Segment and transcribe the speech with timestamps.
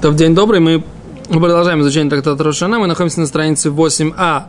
[0.00, 0.84] То в день добрый мы
[1.26, 2.78] продолжаем изучение трактата Рошана.
[2.78, 4.42] Мы находимся на странице 8а.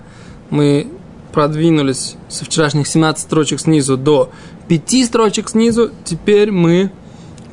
[0.49, 0.87] Мы
[1.31, 4.29] продвинулись со вчерашних 17 строчек снизу до
[4.67, 5.91] 5 строчек снизу.
[6.03, 6.91] Теперь мы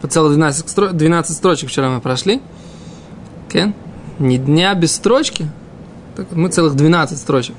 [0.00, 0.88] по целых 12, стро...
[0.88, 2.40] 12 строчек вчера мы прошли.
[3.48, 3.72] Okay?
[4.18, 5.48] Ни дня без строчки.
[6.16, 7.54] Так, мы целых 12 строчек.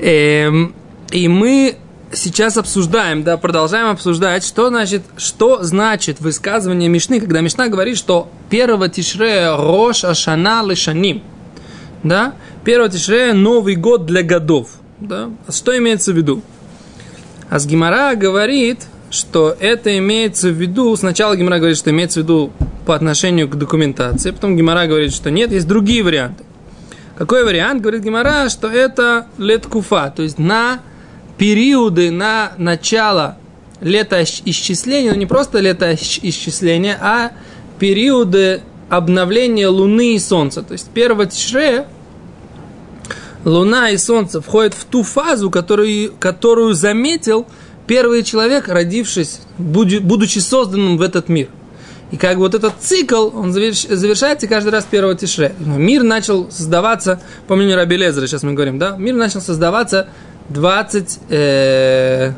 [0.00, 0.74] Эм,
[1.12, 1.76] и мы
[2.14, 8.28] сейчас обсуждаем, да, продолжаем обсуждать, что значит, что значит высказывание Мишны, когда Мишна говорит, что
[8.50, 11.22] первого тишрея Рош Ашана Лешаним,
[12.02, 16.42] да, первого тишрея Новый год для годов, да, что имеется в виду?
[17.50, 22.22] А с Гимара говорит, что это имеется в виду, сначала Гимара говорит, что имеется в
[22.24, 22.52] виду
[22.86, 26.44] по отношению к документации, потом Гимара говорит, что нет, есть другие варианты.
[27.16, 27.80] Какой вариант?
[27.80, 30.80] Говорит Гимара, что это леткуфа, то есть на
[31.38, 33.36] периоды на начало
[33.80, 37.32] летоисчисления, но не просто летоисчисления, а
[37.78, 40.62] периоды обновления Луны и Солнца.
[40.62, 41.86] То есть первого тишре
[43.44, 47.46] Луна и Солнце входят в ту фазу, которую, которую заметил
[47.86, 51.48] первый человек, родившись, будучи созданным в этот мир.
[52.10, 55.54] И как вот этот цикл, он завершается каждый раз первого тишре.
[55.58, 60.08] Мир начал создаваться, по мнению Раби Лезера, сейчас мы говорим, да, мир начал создаваться
[60.48, 62.34] 23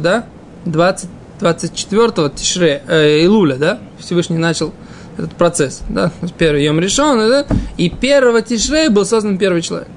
[0.00, 0.26] да,
[0.64, 1.08] 20,
[1.40, 4.72] 24 Тишре, э, Илуля, да, Всевышний начал
[5.16, 9.88] этот процесс, да, первый Йом решен, да, и первого Тишре был создан первый человек,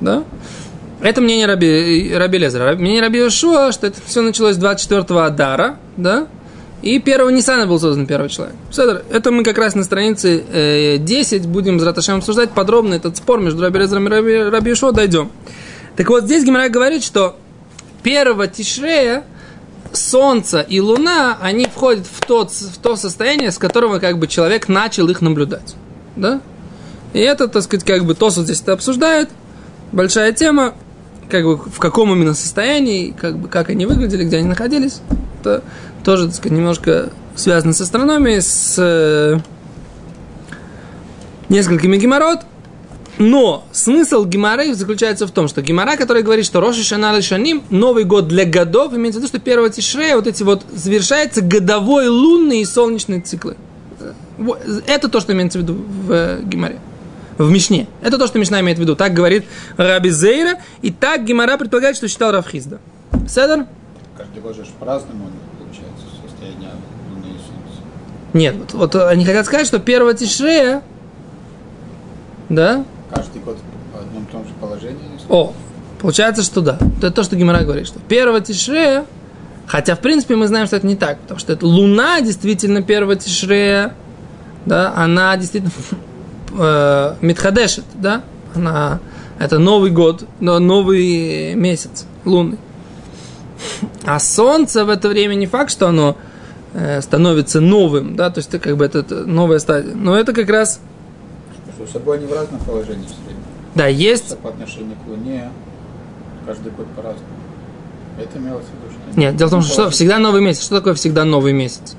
[0.00, 0.24] да.
[1.00, 2.76] Это мнение Раби, Раби Лезера.
[2.76, 6.28] Мнение Раби Йошуа, что это все началось с 24-го Адара, да,
[6.80, 8.54] и первого Ниссана был создан первый человек.
[8.70, 13.16] Седер, это мы как раз на странице э, 10 будем с Раташем обсуждать подробно этот
[13.16, 15.30] спор между Раби Лезером и Раби, Раби Йошуа, дойдем.
[15.96, 17.36] Так вот, здесь Гимара говорит, что
[18.02, 19.24] первого Тишрея
[19.92, 24.68] Солнце и Луна, они входят в, тот, в то состояние, с которого как бы человек
[24.68, 25.74] начал их наблюдать.
[26.16, 26.40] Да?
[27.12, 29.28] И это, так сказать, как бы Тосу здесь это обсуждает.
[29.92, 30.74] Большая тема,
[31.28, 35.00] как бы в каком именно состоянии, как бы как они выглядели, где они находились.
[35.40, 35.62] Это
[36.04, 39.38] тоже, так сказать, немножко связано с астрономией, с э,
[41.48, 42.40] несколькими геморрот.
[43.18, 48.04] Но смысл Гимары заключается в том, что Гимара, который говорит, что Роши Шана Шаним, Новый
[48.04, 52.62] год для годов, имеется в виду, что первого Тишрея вот эти вот завершается годовой лунные
[52.62, 53.56] и солнечные циклы.
[54.86, 56.80] Это то, что имеется в виду в э, Гимаре.
[57.38, 57.86] В Мишне.
[58.02, 58.96] Это то, что Мишна имеет в виду.
[58.96, 59.44] Так говорит
[59.76, 60.58] Раби Зейра.
[60.80, 62.80] И так Гимара предполагает, что считал Равхизда.
[63.28, 63.66] Седер?
[64.16, 66.70] Каждый год же по-разному получается состояние
[67.10, 67.82] Луны и Солнца.
[68.32, 70.82] Нет, вот, вот они хотят сказать, что первого Тишрея,
[72.48, 72.84] да,
[73.14, 73.58] каждый год
[73.92, 74.98] в одном и том же положении?
[75.28, 75.52] О,
[76.00, 76.78] получается, что да.
[76.98, 79.06] Это то, что Гимара говорит, что первого тишрея,
[79.66, 83.16] хотя, в принципе, мы знаем, что это не так, потому что это Луна действительно первого
[83.16, 83.94] тишрея,
[84.66, 85.72] да, она действительно
[86.58, 87.14] э,
[87.94, 88.22] да,
[88.54, 89.00] она,
[89.38, 92.58] это Новый год, новый месяц лунный.
[94.04, 96.16] А Солнце в это время не факт, что оно
[96.74, 99.94] э, становится новым, да, то есть это как бы это новая стадия.
[99.94, 100.80] Но это как раз
[101.82, 103.40] между собой они в разных положениях все время.
[103.74, 104.38] Да, есть.
[104.38, 105.50] По отношению к Луне
[106.46, 107.26] каждый год по-разному.
[108.18, 109.20] Это имелось в виду, что...
[109.20, 110.64] Нет, дело в том, что всегда новый месяц.
[110.64, 111.96] Что такое всегда новый месяц?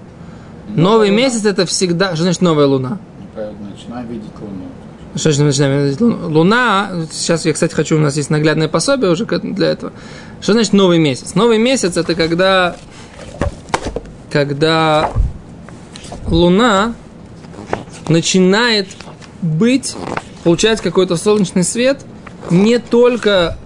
[0.69, 1.21] Новый луна.
[1.21, 2.15] месяц это всегда...
[2.15, 2.99] Что значит новая луна?
[3.35, 4.65] Начинаем видеть Луну.
[5.15, 6.29] Что значит начинаем видеть Луну?
[6.29, 9.91] Луна, сейчас я, кстати, хочу, у нас есть наглядное пособие уже для этого.
[10.41, 11.35] Что значит новый месяц?
[11.35, 12.75] Новый месяц это когда,
[14.31, 15.11] когда
[16.27, 16.93] Луна
[18.07, 18.87] начинает
[19.43, 19.95] быть,
[20.43, 22.05] получать какой-то солнечный свет
[22.49, 23.57] не только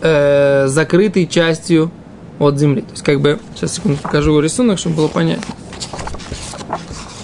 [0.00, 1.90] э, закрытой частью
[2.38, 2.82] от Земли.
[2.82, 5.54] То есть, как бы, сейчас секунду покажу рисунок, чтобы было понятно.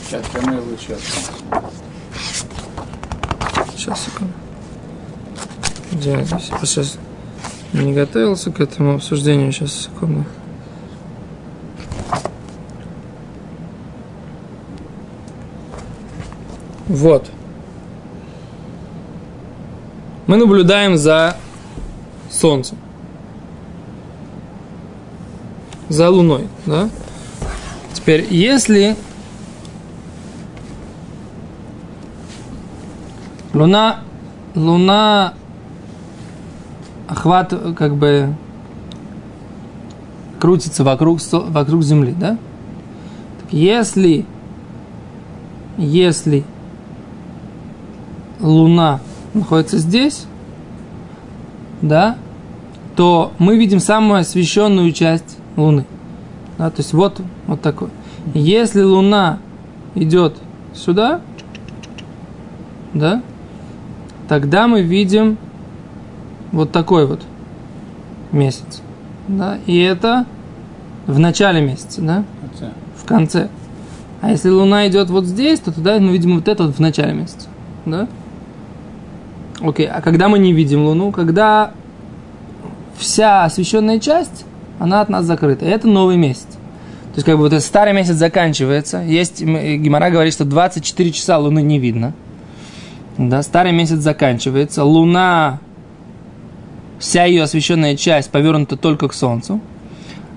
[0.09, 0.94] Сейчас прямые лучи
[3.76, 4.32] Сейчас, секунду.
[5.92, 6.25] Я
[6.64, 6.98] сейчас
[7.72, 9.53] не готовился к этому обсуждению.
[9.53, 10.25] Сейчас, секунду.
[16.86, 17.30] Вот
[20.30, 21.36] мы наблюдаем за
[22.30, 22.78] Солнцем.
[25.88, 26.88] За Луной, да?
[27.92, 28.97] Теперь, если
[33.53, 34.04] Луна,
[34.54, 35.34] Луна
[37.09, 38.33] охват как бы
[40.38, 42.38] крутится вокруг, вокруг Земли, да?
[43.41, 44.24] Так если,
[45.76, 46.44] если
[48.38, 49.00] Луна
[49.34, 50.27] находится здесь,
[51.82, 52.16] да,
[52.97, 55.84] то мы видим самую освещенную часть Луны.
[56.59, 57.88] Да, то есть вот, вот такой.
[58.34, 59.38] Если Луна
[59.94, 60.36] идет
[60.74, 61.21] сюда,
[62.92, 63.22] да,
[64.28, 65.38] тогда мы видим
[66.53, 67.22] вот такой вот
[68.33, 68.83] месяц.
[69.28, 70.26] Да, и это
[71.06, 72.24] в начале месяца, да?
[72.97, 73.48] В конце.
[74.21, 77.15] А если Луна идет вот здесь, то тогда мы видим вот это вот в начале
[77.15, 77.48] месяца.
[77.86, 78.06] Да?
[79.60, 81.72] Окей, а когда мы не видим Луну, когда
[82.97, 84.45] вся освещенная часть,
[84.78, 85.66] она от нас закрыта.
[85.66, 86.47] И это новый месяц.
[87.10, 88.98] То есть, как бы вот этот старый месяц заканчивается.
[88.98, 92.15] Есть, э, Гимара говорит, что 24 часа Луны не видно.
[93.18, 94.84] Да, старый месяц заканчивается.
[94.84, 95.59] Луна,
[96.98, 99.60] вся ее освещенная часть повернута только к Солнцу.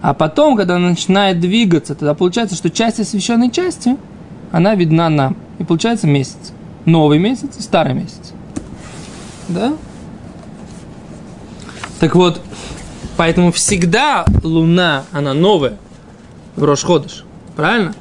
[0.01, 3.95] А потом, когда она начинает двигаться, тогда получается, что часть освещенной части,
[4.51, 5.37] она видна нам.
[5.59, 6.51] И получается месяц.
[6.85, 8.33] Новый месяц и старый месяц.
[9.49, 9.73] Да?
[11.99, 12.41] Так вот,
[13.17, 15.77] поэтому всегда Луна, она новая
[16.55, 17.25] в Рошходыш.
[17.55, 17.93] Правильно?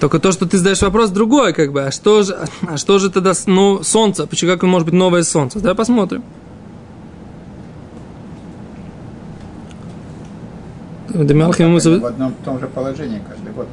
[0.00, 1.82] Только то, что ты задаешь вопрос, другой, как бы.
[1.82, 4.26] А что же, а что же тогда ну, Солнце?
[4.26, 5.58] Почему как может быть новое Солнце?
[5.58, 6.22] Давай посмотрим.
[12.00, 13.66] В одном том же положении каждый год.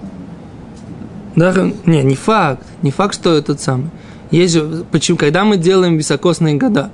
[1.35, 1.53] Да,
[1.85, 2.65] не, не факт.
[2.81, 3.91] Не факт, что этот самый.
[4.35, 4.57] Есть
[4.91, 6.91] почему, когда мы делаем високосные года.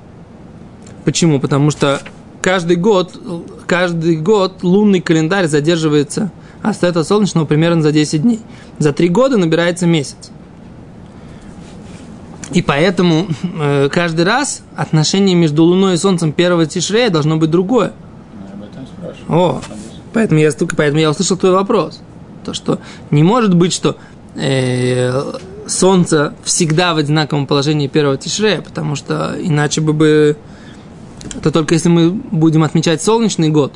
[1.05, 1.39] Почему?
[1.39, 1.99] Потому что
[2.39, 3.19] каждый год,
[3.65, 8.41] каждый год лунный календарь задерживается, остается от солнечного примерно за 10 дней.
[8.77, 10.29] За 3 года набирается месяц.
[12.51, 13.25] И поэтому
[13.59, 17.93] э, каждый раз отношение между Луной и Солнцем первого тишрея должно быть другое.
[19.27, 19.61] О,
[20.13, 22.01] поэтому я, столько, поэтому я услышал твой вопрос.
[22.45, 22.77] То, что
[23.09, 23.95] не может быть, что
[24.35, 25.39] э,
[25.71, 30.37] Солнце всегда в одинаковом положении первого тишрея, потому что иначе бы бы...
[31.37, 33.73] Это только если мы будем отмечать солнечный год,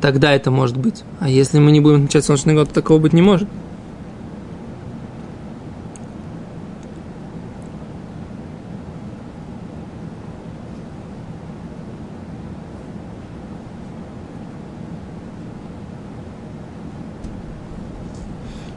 [0.00, 1.02] тогда это может быть.
[1.20, 3.46] А если мы не будем отмечать солнечный год, такого быть не может.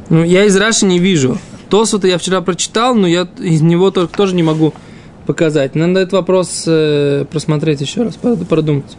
[0.10, 1.38] Ну, я из Раши не вижу.
[1.72, 4.74] Тосу-то я вчера прочитал, но я из него только тоже не могу
[5.26, 5.74] показать.
[5.74, 8.98] Надо этот вопрос э, просмотреть еще раз, продумать.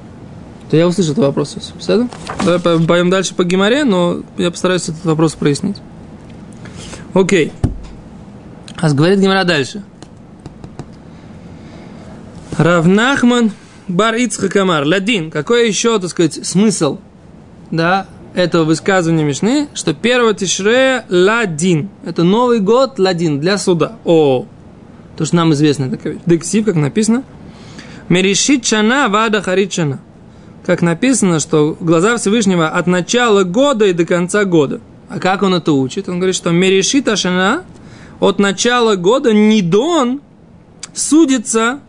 [0.70, 1.54] То я услышал этот вопрос.
[1.78, 2.08] Все,
[2.42, 5.76] Давай по- пойдем дальше по Гимаре, но я постараюсь этот вопрос прояснить.
[7.12, 7.52] Окей.
[8.80, 9.82] А говорит Гимара дальше.
[12.56, 13.52] Равнахман
[13.86, 14.86] бар Ицхакамар.
[14.86, 15.30] Ладин.
[15.30, 16.98] Какой еще, так сказать, смысл,
[17.70, 21.90] да, этого высказывания Мишны, что первого тишрея ладин.
[22.04, 23.96] Это Новый год ладин для суда.
[24.04, 24.46] О,
[25.16, 26.18] то, что нам известно такая.
[26.26, 27.24] Дексив, как написано.
[28.08, 29.78] Мерешит чана вада харит.
[30.64, 34.80] Как написано, что глаза Всевышнего от начала года и до конца года.
[35.08, 36.08] А как он это учит?
[36.08, 37.64] Он говорит, что мерешит ашана
[38.20, 40.20] от начала года Нидон
[40.94, 41.80] судится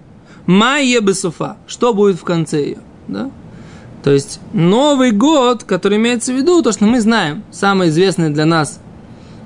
[0.45, 1.57] майе бесуфа.
[1.67, 2.77] Что будет в конце ее?
[3.07, 3.29] Да?
[4.03, 8.45] То есть Новый год, который имеется в виду, то, что мы знаем, самый известный для
[8.45, 8.79] нас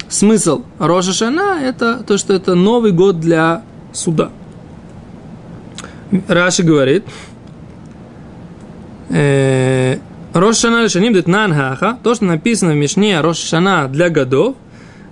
[0.10, 3.64] смысл Роша Шана, это то, что это Новый год для
[3.94, 4.32] суда.
[6.28, 7.04] Раши говорит,
[9.10, 9.98] э,
[10.34, 14.56] Рош Шана Лешаним Детнан Хаха, то, что написано в Мишне Рош Шана для годов,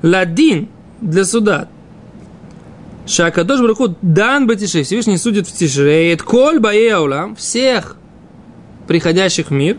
[0.01, 0.69] Ладин
[1.01, 1.68] для суда.
[3.06, 7.97] Шакадош Браху дан Батишей, Всевышний судит в Тишрей, Коль Баеулам, всех
[8.87, 9.77] приходящих в мир,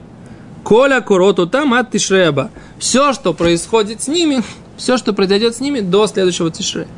[0.64, 2.50] Коля Куроту там от Тишреба.
[2.78, 4.42] Все, что происходит с ними,
[4.76, 6.88] все, что произойдет с ними до следующего Тишрея.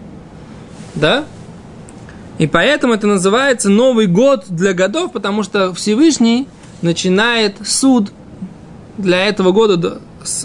[0.95, 1.25] Да?
[2.39, 6.47] И поэтому это называется Новый год для годов, потому что Всевышний
[6.83, 8.13] начинает суд
[8.97, 10.01] для этого года до,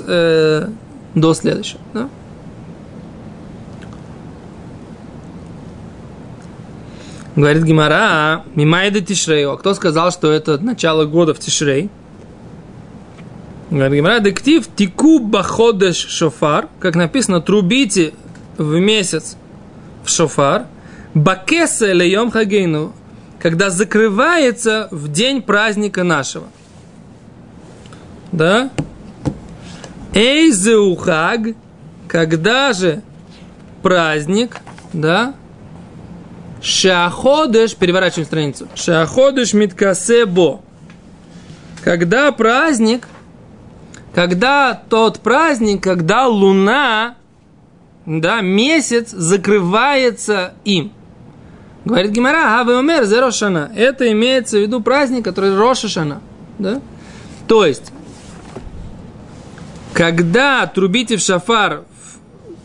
[0.07, 0.67] э,
[1.15, 1.79] до следующего.
[1.93, 2.09] Да?
[7.35, 9.47] Говорит Гимара, Мимайда Тишрей.
[9.47, 11.89] А кто сказал, что это начало года в Тишрей?
[13.71, 18.13] Говорит Гимара, дектив тику баходеш шофар, как написано, трубите
[18.57, 19.35] в месяц
[20.03, 20.67] в шофар,
[21.15, 22.93] бакесе лейом хагейну,
[23.41, 26.45] когда закрывается в день праздника нашего.
[28.31, 28.69] Да?
[30.13, 31.55] Эйзеухаг,
[32.07, 33.01] когда же
[33.81, 34.57] праздник,
[34.93, 35.33] да?
[36.63, 38.69] Шаходыш, переворачиваем страницу.
[38.73, 40.61] Шаходыш миткасебо.
[41.83, 43.05] Когда праздник,
[44.15, 47.15] когда тот праздник, когда луна,
[48.05, 50.93] да, месяц закрывается им.
[51.83, 53.69] Говорит Гимара, а вы умер за Рошана.
[53.75, 56.21] Это имеется в виду праздник, который Рошашана.
[56.59, 56.81] Да?
[57.45, 57.91] То есть,
[59.93, 61.83] когда трубите в шафар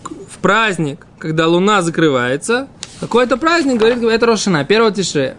[0.04, 2.68] в, в праздник, когда луна закрывается,
[3.00, 5.36] какой-то праздник, говорит, это Рошана, первого тишрея.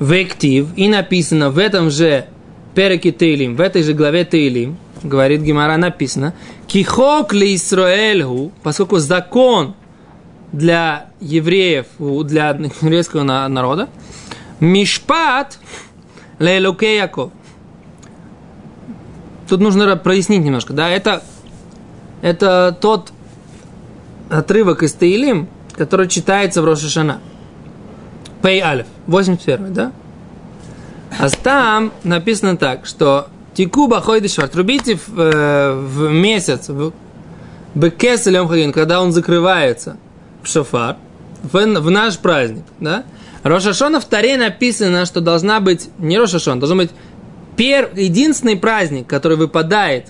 [0.00, 2.26] Вектив, и написано в этом же
[2.74, 6.34] Переке Тейлим, в этой же главе Тейлим, говорит Гимара, написано,
[6.66, 9.74] Кихок ли Исраэльгу, поскольку закон
[10.52, 13.88] для евреев, для еврейского народа,
[14.60, 15.58] Мишпат
[16.38, 17.30] Лейлуке Яков.
[19.48, 21.22] Тут нужно прояснить немножко, да, это,
[22.22, 23.12] это тот
[24.30, 27.20] отрывок из Таилим, который читается в Рошашана.
[28.42, 29.92] Пей Алиф, 81, да?
[31.18, 36.92] А там написано так, что Тикуба хойдешвар, трубите в, э, в месяц, в
[37.74, 39.96] Бекеселем Хагин, когда он закрывается
[40.42, 40.96] в шофар,
[41.42, 43.04] в, в наш праздник, да?
[43.42, 46.90] Рошашона в Таре написано, что должна быть, не Рошашон, должен быть
[47.56, 50.08] пер, единственный праздник, который выпадает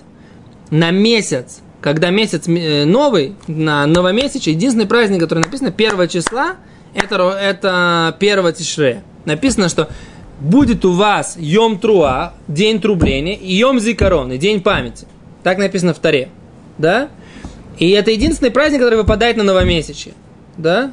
[0.69, 6.55] на месяц, когда месяц э, новый, на новомесячие, единственный праздник, который написано 1 числа,
[6.95, 9.03] это, это 1 тишре.
[9.25, 9.89] Написано, что
[10.39, 15.05] будет у вас Йом Труа, день трубления, и Йом Зикарон, день памяти.
[15.43, 16.29] Так написано в Таре.
[16.79, 17.09] Да?
[17.77, 20.15] И это единственный праздник, который выпадает на новомесячие.
[20.57, 20.91] Да?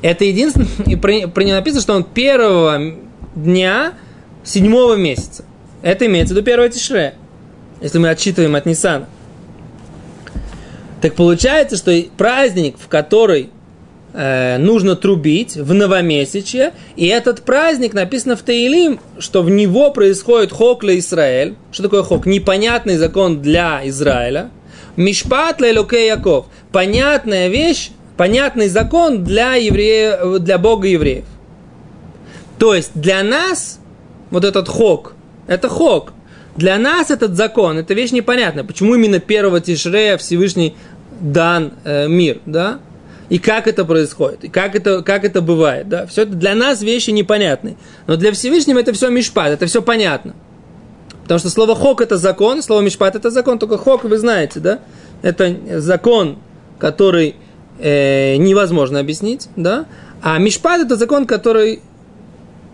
[0.00, 2.94] Это единственный, и про него написано, что он первого
[3.34, 3.94] дня
[4.44, 5.44] седьмого месяца.
[5.82, 7.14] Это имеется в виду первого тишре,
[7.80, 9.08] если мы отчитываем от Ниссана.
[11.00, 13.50] Так получается, что праздник, в который
[14.14, 20.52] э, нужно трубить в новомесячье, и этот праздник написано в Таилим, что в него происходит
[20.52, 21.56] хок для Израиль.
[21.70, 22.26] Что такое хок?
[22.26, 24.50] Непонятный закон для Израиля.
[24.96, 26.46] Мишпат лелуке Яков.
[26.72, 31.26] Понятная вещь, понятный закон для, евреев, для Бога евреев.
[32.58, 33.80] То есть для нас
[34.30, 35.14] вот этот хок,
[35.46, 36.12] это хок.
[36.56, 38.64] Для нас этот закон, это вещь непонятная.
[38.64, 40.74] Почему именно первого Тишрея Всевышний
[41.20, 42.80] дан э, мир, да?
[43.28, 46.06] И как это происходит, и как это, как это бывает, да?
[46.06, 47.76] Все это для нас вещи непонятные.
[48.06, 50.34] Но для Всевышнего это все мишпат, это все понятно.
[51.22, 54.78] Потому что слово хок это закон, слово мишпат это закон, только хок вы знаете, да?
[55.22, 56.38] Это закон,
[56.78, 57.34] который
[57.80, 59.86] э, невозможно объяснить, да?
[60.22, 61.80] А мишпат это закон, который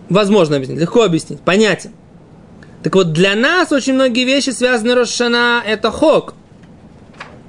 [0.08, 1.92] возможно объяснить, легко объяснить, понятен.
[2.82, 6.34] Так вот, для нас очень многие вещи, связанные с Рошана, это хок.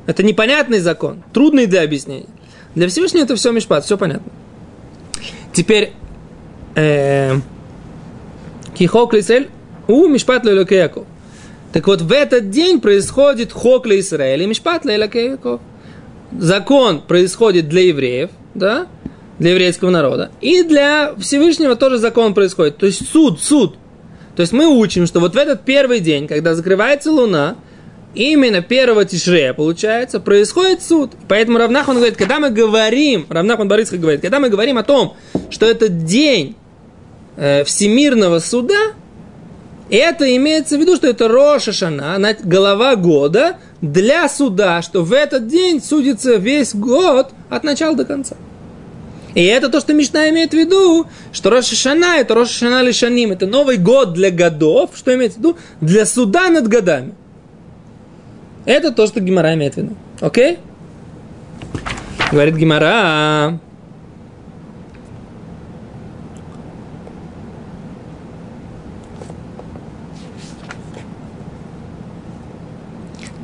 [0.06, 2.28] Это непонятный закон, трудный для объяснения.
[2.76, 4.32] Для Всевышнего это все мишпат, все понятно.
[5.54, 5.94] Теперь,
[6.76, 7.36] э,
[8.76, 9.50] кихок лисель,
[9.88, 11.06] у мишпат лелокеяков.
[11.72, 15.62] Так вот, в этот день происходит хок Израиля и мишпат лелокеяков.
[16.38, 18.88] Закон происходит для евреев, да,
[19.40, 20.32] для еврейского народа.
[20.42, 22.78] И для Всевышнего тоже закон происходит.
[22.78, 23.78] То есть суд, суд.
[24.36, 27.56] То есть мы учим, что вот в этот первый день, когда закрывается луна,
[28.16, 31.12] именно первого тишрея, получается, происходит суд.
[31.28, 35.16] Поэтому Равнахан говорит, когда мы говорим, Равнахан Борисхак говорит, когда мы говорим о том,
[35.50, 36.56] что это день
[37.36, 38.94] э, всемирного суда,
[39.90, 45.48] это имеется в виду, что это Роша Шана, голова года для суда, что в этот
[45.48, 48.36] день судится весь год от начала до конца.
[49.36, 53.32] И это то, что Мишна имеет в виду, что Роша Шана это Роша Шана Лишаним,
[53.32, 55.58] это новый год для годов, что имеется в виду?
[55.82, 57.14] Для суда над годами.
[58.66, 59.96] Это то, что Гимара имеет в виду.
[60.22, 60.60] Окей?
[62.32, 63.60] Говорит Гимара.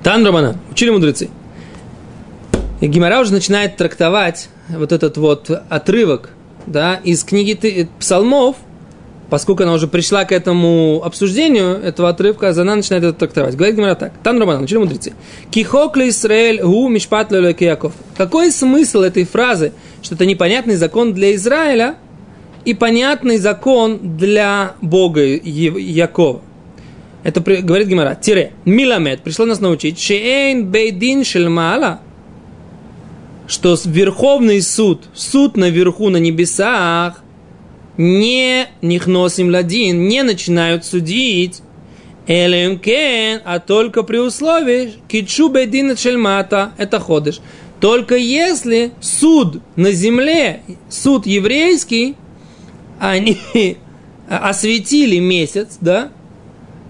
[0.03, 1.29] Тан Романа, учили мудрецы.
[2.79, 6.29] И Гимара уже начинает трактовать вот этот вот отрывок
[6.65, 8.55] да, из книги псалмов,
[9.29, 13.55] поскольку она уже пришла к этому обсуждению этого отрывка, она начинает это трактовать.
[13.55, 14.13] Говорит Гимара так.
[14.23, 15.13] Тан Роман, учили мудрецы.
[15.51, 17.93] Кихок ли Исраэль гу мишпат Яков.
[18.17, 21.95] Какой смысл этой фразы, что это непонятный закон для Израиля
[22.65, 26.41] и понятный закон для Бога Якова?
[27.23, 28.17] Это говорит Гимара.
[28.19, 28.53] Тире.
[28.63, 29.21] Миламед.
[29.21, 29.99] Пришло нас научить.
[29.99, 31.99] Шейн бейдин шельмала
[33.49, 37.23] что Верховный суд, суд наверху на небесах,
[37.97, 41.61] не нихносим ладин, не начинают судить,
[42.27, 47.41] элемкен, а только при условии кичу бедина шельмата, это ходишь.
[47.81, 52.15] Только если суд на земле, суд еврейский,
[52.99, 53.39] они
[54.29, 56.11] осветили месяц, да,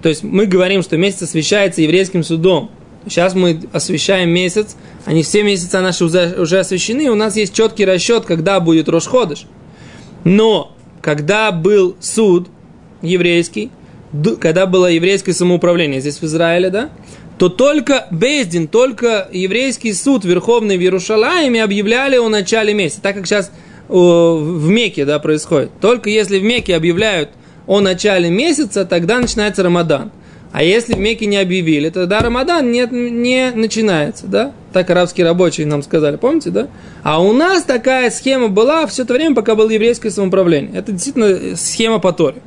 [0.02, 2.70] то есть мы говорим, что месяц освещается еврейским судом.
[3.10, 4.76] Сейчас мы освещаем месяц,
[5.06, 9.46] они все месяца наши уже, освещены, у нас есть четкий расчет, когда будет Рошходыш.
[10.24, 12.48] Но когда был суд
[13.02, 13.72] еврейский,
[14.40, 16.90] когда было еврейское самоуправление здесь в Израиле, да,
[17.38, 23.26] то только Бездин, только еврейский суд Верховный в Иерушалайме объявляли о начале месяца, так как
[23.26, 23.52] сейчас
[23.88, 25.72] в Мекке да, происходит.
[25.80, 27.30] Только если в Мекке объявляют
[27.66, 30.12] о начале месяца, тогда начинается Рамадан.
[30.52, 34.52] А если в Мекке не объявили, тогда Рамадан не, не начинается, да?
[34.74, 36.68] Так арабские рабочие нам сказали, помните, да?
[37.04, 40.72] А у нас такая схема была все это время, пока было еврейское самоуправление.
[40.74, 42.42] Это действительно схема по Торе.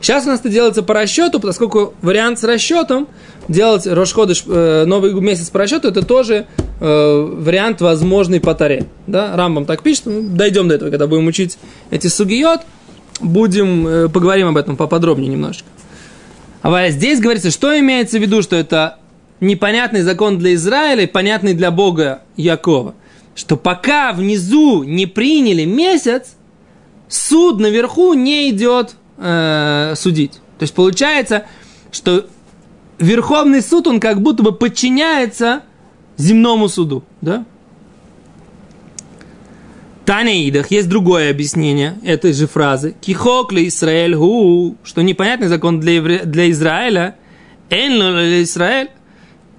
[0.00, 3.08] Сейчас у нас это делается по расчету, поскольку вариант с расчетом,
[3.48, 6.46] делать Рошходыш, э, новый месяц по расчету, это тоже
[6.80, 8.86] э, вариант возможный по Таре.
[9.06, 9.34] Да?
[9.36, 11.58] Рамбам так пишет, ну, дойдем до этого, когда будем учить
[11.90, 12.60] эти сугиот,
[13.20, 15.68] будем, э, поговорим об этом поподробнее немножечко.
[16.68, 18.98] А здесь говорится, что имеется в виду, что это
[19.40, 22.96] непонятный закон для Израиля понятный для Бога Якова.
[23.36, 26.36] Что пока внизу не приняли месяц,
[27.08, 30.32] суд наверху не идет э, судить.
[30.58, 31.44] То есть получается,
[31.92, 32.26] что
[32.98, 35.62] Верховный суд, он как будто бы подчиняется
[36.16, 37.04] земному суду.
[37.20, 37.44] Да?
[40.06, 42.94] Таня Идах, есть другое объяснение этой же фразы.
[43.00, 46.20] Кихок ли Израиль гу, что непонятный закон для, евре...
[46.24, 47.16] для Израиля.
[47.70, 48.90] Эн ли Израиль?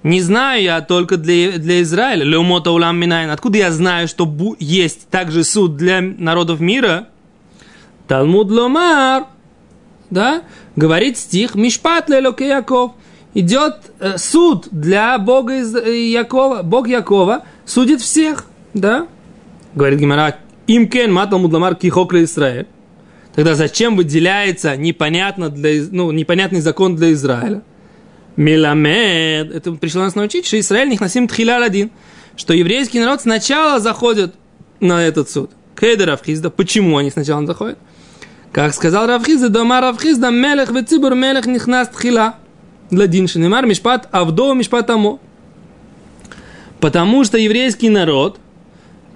[0.02, 2.24] Не знаю я только для, для Израиля.
[2.24, 3.28] Леумота улам минайн.
[3.28, 4.56] Откуда я знаю, что бу...
[4.58, 7.08] есть также суд для народов мира?
[8.06, 9.26] Талмуд ломар.
[10.08, 10.44] Да?
[10.76, 12.92] Говорит стих Мишпат лелоке Яков.
[13.34, 16.62] Идет э, суд для Бога из, Якова.
[16.62, 18.46] Бог Якова судит всех.
[18.72, 19.08] Да?
[19.74, 22.66] Говорит Гимара, им кен матал мудламар кихок Израиль.
[23.34, 27.62] Тогда зачем выделяется непонятно для, ну, непонятный закон для Израиля?
[28.36, 29.52] Миламед.
[29.52, 31.90] Это пришло нас научить, что Израиль них насим тхиляр один.
[32.36, 34.34] Что еврейский народ сначала заходит
[34.80, 35.50] на этот суд.
[35.78, 36.50] Кейда Равхизда.
[36.50, 37.78] Почему они сначала заходят?
[38.52, 42.36] Как сказал Равхизда, дома Равхизда, мелех вецибур мелех нихнас тхила.
[42.90, 45.20] Ладин шинемар мишпат авдо мишпат амо.
[46.80, 48.38] Потому что еврейский народ–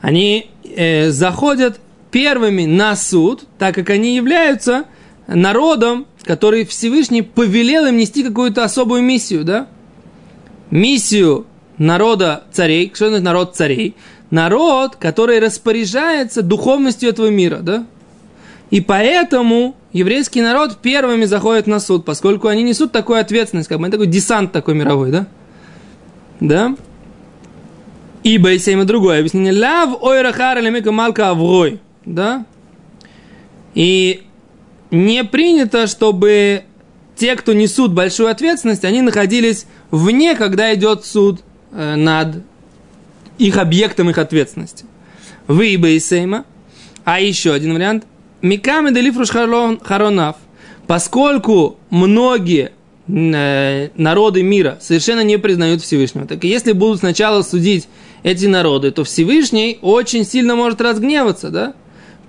[0.03, 1.81] они э, заходят
[2.11, 4.85] первыми на суд, так как они являются
[5.27, 9.69] народом, который Всевышний повелел им нести какую-то особую миссию, да?
[10.71, 11.47] Миссию
[11.79, 13.95] народа царей, что это народ царей?
[14.31, 17.87] Народ, который распоряжается духовностью этого мира, да?
[18.71, 23.89] И поэтому еврейский народ первыми заходит на суд, поскольку они несут такую ответственность, как бы
[23.89, 25.27] такой десант такой мировой, да?
[26.41, 26.75] Да?
[28.23, 29.53] Ибо есть и другое объяснение.
[29.53, 31.81] Лав ойрахар или малка аврой.
[32.05, 32.47] Да?
[33.75, 34.23] И
[34.91, 36.65] не принято, чтобы
[37.17, 41.41] те, кто несут большую ответственность, они находились вне, когда идет суд
[41.73, 42.43] э, над
[43.39, 44.85] их объектом их ответственности.
[45.47, 46.45] Вы и сейма.
[47.05, 48.05] А еще один вариант.
[48.41, 50.37] Миками делифруш харонав.
[50.87, 52.73] Поскольку многие
[53.07, 56.27] народы мира совершенно не признают Всевышнего.
[56.27, 57.89] Так если будут сначала судить
[58.23, 61.75] эти народы, то Всевышний очень сильно может разгневаться, да?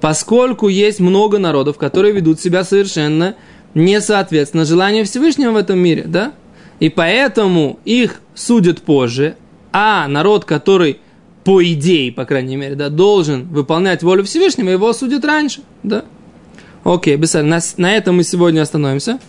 [0.01, 3.35] Поскольку есть много народов, которые ведут себя совершенно
[3.73, 6.33] несоответственно желанию Всевышнего в этом мире, да?
[6.79, 9.37] И поэтому их судят позже,
[9.71, 10.99] а народ, который
[11.43, 16.03] по идее, по крайней мере, да, должен выполнять волю Всевышнего, его судят раньше, да?
[16.83, 19.19] Окей, Бесаль, на, на этом мы сегодня остановимся.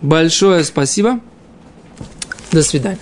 [0.00, 1.20] Большое спасибо.
[2.52, 2.98] До свидания.